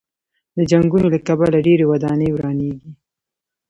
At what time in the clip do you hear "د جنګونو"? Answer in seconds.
0.57-1.07